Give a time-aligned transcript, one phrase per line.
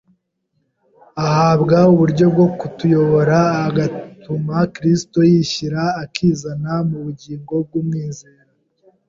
[1.25, 8.41] Ahabwa uburyo bwo kutuyobora agatuma Kristo yishyira akizana mu bugingo bw'umwizera